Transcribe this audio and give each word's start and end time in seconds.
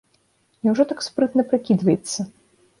Няўжо 0.67 0.87
так 0.95 1.05
спрытна 1.09 1.47
прыкідваецца? 1.53 2.19